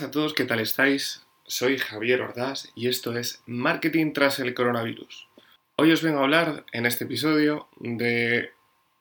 [0.00, 1.26] buenas a todos, ¿qué tal estáis?
[1.46, 5.28] Soy Javier Ordaz y esto es Marketing tras el coronavirus.
[5.76, 8.50] Hoy os vengo a hablar en este episodio de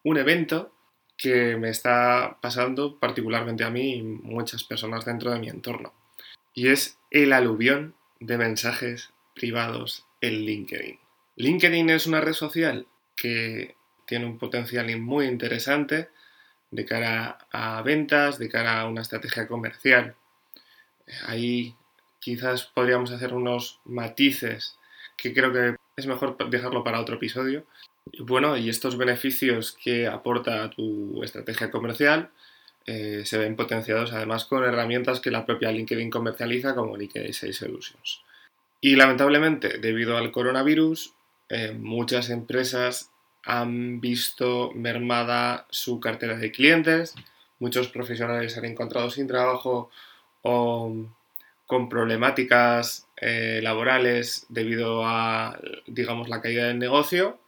[0.03, 0.73] un evento
[1.15, 5.93] que me está pasando particularmente a mí y muchas personas dentro de mi entorno.
[6.53, 10.99] Y es el aluvión de mensajes privados en LinkedIn.
[11.37, 16.09] LinkedIn es una red social que tiene un potencial muy interesante
[16.71, 20.15] de cara a ventas, de cara a una estrategia comercial.
[21.25, 21.75] Ahí
[22.19, 24.77] quizás podríamos hacer unos matices
[25.17, 27.65] que creo que es mejor dejarlo para otro episodio.
[28.19, 32.31] Bueno, y estos beneficios que aporta tu estrategia comercial
[32.85, 37.57] eh, se ven potenciados además con herramientas que la propia LinkedIn comercializa como LinkedIn Sales
[37.57, 38.21] Solutions.
[38.81, 41.13] Y lamentablemente, debido al coronavirus,
[41.49, 43.11] eh, muchas empresas
[43.43, 47.15] han visto mermada su cartera de clientes,
[47.59, 49.91] muchos profesionales han encontrado sin trabajo
[50.41, 50.93] o
[51.65, 57.39] con problemáticas eh, laborales debido a, digamos, la caída del negocio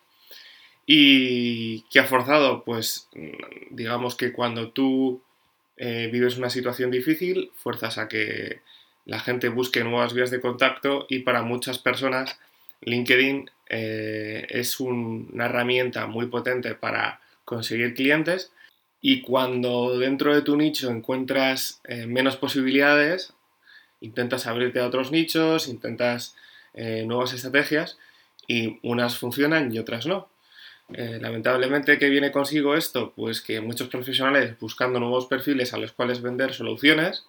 [0.86, 3.10] y que ha forzado, pues,
[3.70, 5.22] digamos que cuando tú
[5.78, 8.62] eh, vives una situación difícil, fuerzas a que
[9.06, 12.40] la gente busque nuevas vías de contacto y para muchas personas
[12.82, 18.52] LinkedIn eh, es una herramienta muy potente para conseguir clientes
[19.02, 23.34] y cuando dentro de tu nicho encuentras eh, menos posibilidades,
[24.00, 26.36] intentas abrirte a otros nichos, intentas
[26.74, 27.98] eh, nuevas estrategias
[28.48, 30.30] y unas funcionan y otras no.
[30.90, 33.14] lamentablemente, ¿qué viene consigo esto?
[33.16, 37.26] Pues que muchos profesionales buscando nuevos perfiles a los cuales vender soluciones,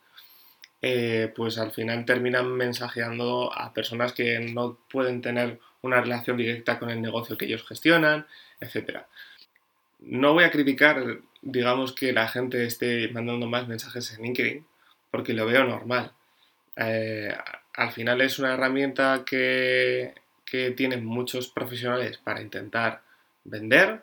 [1.37, 6.91] pues al final terminan mensajeando a personas que no pueden tener una relación directa con
[6.91, 8.27] el negocio que ellos gestionan,
[8.61, 9.03] etc.
[10.01, 14.67] No voy a criticar, digamos, que la gente esté mandando más mensajes en LinkedIn,
[15.11, 16.13] porque lo veo normal.
[16.77, 17.37] Eh,
[17.75, 20.15] al final es una herramienta que,
[20.45, 23.03] que tienen muchos profesionales para intentar
[23.45, 24.03] vender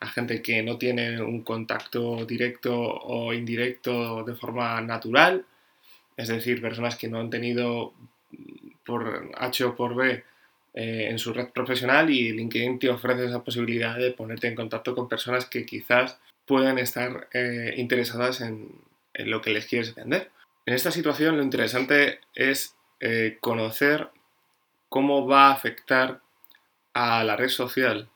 [0.00, 5.44] a gente que no tiene un contacto directo o indirecto de forma natural,
[6.16, 7.94] es decir, personas que no han tenido
[8.84, 10.24] por H o por B
[10.74, 14.94] eh, en su red profesional y LinkedIn te ofrece esa posibilidad de ponerte en contacto
[14.94, 18.72] con personas que quizás puedan estar eh, interesadas en,
[19.14, 20.30] lo que les quieres vender.
[20.64, 24.10] En esta situación lo interesante es eh, conocer
[24.88, 26.20] cómo va a afectar
[26.94, 28.08] a la red social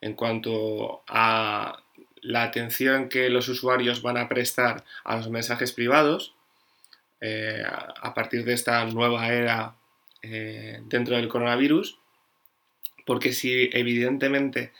[0.00, 1.82] en cuanto a
[2.20, 6.34] la atención que los usuarios van a prestar a los mensajes privados
[7.20, 9.74] a partir de esta nueva era
[10.22, 11.98] dentro del coronavirus
[13.08, 14.72] porque si evidentemente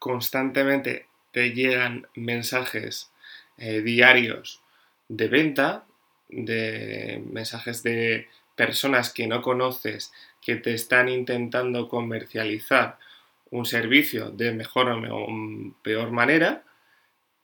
[0.00, 3.12] constantemente te llegan mensajes
[3.58, 4.62] eh, diarios
[5.06, 5.84] de venta,
[6.30, 12.96] de mensajes de personas que no conoces que te están intentando comercializar
[13.50, 15.26] un servicio de mejor o
[15.82, 16.64] peor manera,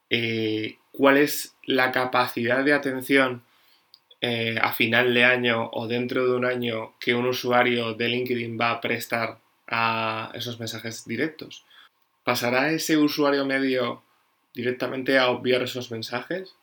[0.09, 3.42] eh, cuál es la capacidad de atención
[4.22, 8.59] eh, a final de año o dentro de un año que un usuario de LinkedIn
[8.59, 11.66] va a prestar a esos mensajes directos.
[12.25, 14.03] ¿Pasará ese usuario medio
[14.55, 16.55] directamente a obviar esos mensajes?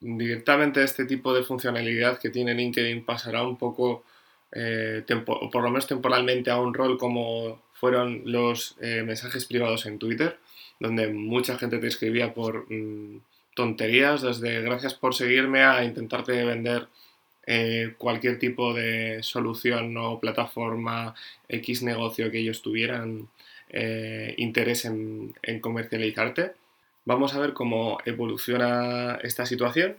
[0.00, 4.04] Directamente este tipo de funcionalidad que tiene LinkedIn pasará un poco,
[4.52, 9.98] eh, por lo menos temporalmente, a un rol como fueron los eh, mensajes privados en
[9.98, 10.38] Twitter,
[10.78, 13.20] donde mucha gente te escribía por mm,
[13.54, 16.86] tonterías, desde gracias por seguirme a intentarte vender
[17.46, 21.14] eh, cualquier tipo de solución o plataforma
[21.48, 23.28] X negocio que ellos tuvieran
[23.70, 26.52] eh, interés en, comercializarte.
[27.04, 29.96] Vamos a ver cómo evoluciona esta situación.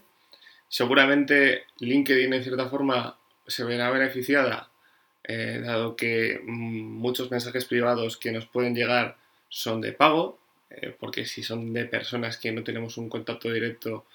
[0.67, 4.69] Seguramente LinkedIn en cierta forma se verá beneficiada,
[5.23, 9.17] eh, dado que mm, muchos mensajes privados que nos pueden llegar
[9.49, 10.37] son de pago,
[10.99, 14.05] porque si son de personas que no tenemos un contacto directo,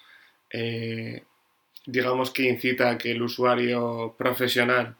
[1.86, 4.96] digamos que incita a que el usuario profesional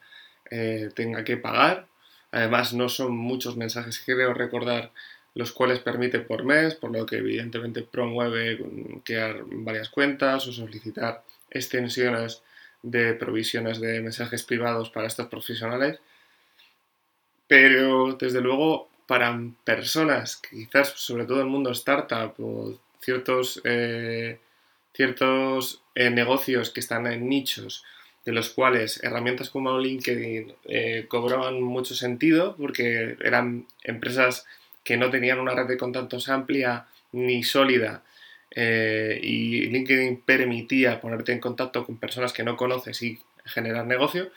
[0.50, 1.86] eh, tenga que pagar.
[2.34, 4.90] Además, no son muchos mensajes, creo recordar,
[5.34, 8.58] los cuales permite por mes, por lo que evidentemente promueve
[9.04, 12.42] crear varias cuentas o solicitar extensiones
[12.82, 16.00] de provisiones de mensajes privados para estos profesionales.
[17.46, 24.40] Pero, desde luego, para personas, quizás sobre todo el mundo startup o ciertos eh,
[24.92, 27.84] ciertos eh, negocios que están en nichos
[28.24, 34.46] de los cuales herramientas como LinkedIn eh, cobraban mucho sentido porque eran empresas
[34.82, 38.02] que no tenían una red de contactos amplia ni sólida
[38.50, 44.30] eh, y LinkedIn permitía ponerte en contacto con personas que no conoces y generar negocio,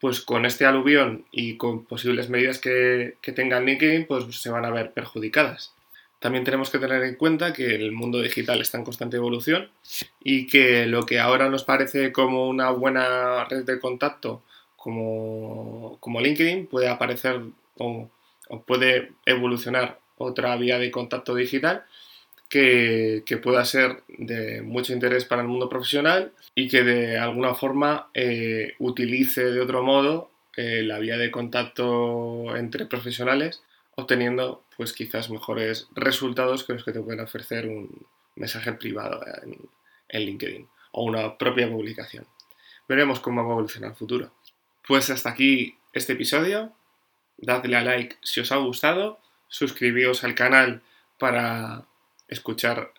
[0.00, 4.64] pues con este aluvión y con posibles medidas que, que tenga LinkedIn, pues se van
[4.64, 5.72] a ver perjudicadas.
[6.18, 9.70] También tenemos que tener en cuenta que el mundo digital está en constante evolución
[10.22, 14.42] y que lo que ahora nos parece como una buena red de contacto
[14.76, 17.40] como, como LinkedIn puede aparecer
[17.76, 18.10] o,
[18.66, 21.84] puede evolucionar otra vía de contacto digital
[22.48, 28.08] que, pueda ser de mucho interés para el mundo profesional y que de alguna forma
[28.14, 33.62] eh, utilice de otro modo eh, la vía de contacto entre profesionales
[33.98, 38.06] obteniendo pues quizás mejores resultados que los que te pueden ofrecer un
[38.36, 39.68] mensaje privado en,
[40.24, 42.24] LinkedIn o una propia publicación.
[42.88, 44.32] Veremos cómo va a evolucionar el futuro.
[44.86, 46.72] Pues hasta aquí este episodio.
[47.38, 49.18] Dadle a like si os ha gustado.
[49.48, 50.82] Suscribíos al canal
[51.18, 51.84] para
[52.28, 52.92] escuchar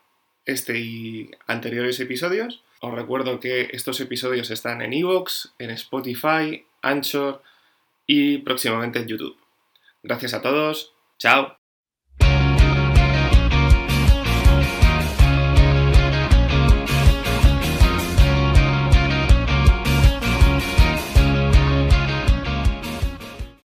[0.45, 2.61] este y anteriores episodios.
[2.81, 7.41] Os recuerdo que estos episodios están en Evox, en Spotify, Anchor
[8.05, 9.37] y próximamente en YouTube.
[10.03, 10.93] Gracias a todos.
[11.17, 11.58] Chao.